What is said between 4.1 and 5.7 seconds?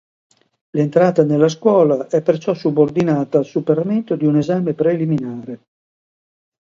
di un esame preliminare.